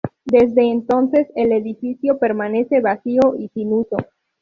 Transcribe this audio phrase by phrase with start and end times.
[0.25, 3.97] Desde entonces el edificio permanece vacío y sin uso.